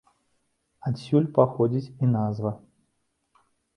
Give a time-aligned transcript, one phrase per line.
[0.89, 2.51] Адсюль паходзіць і назва.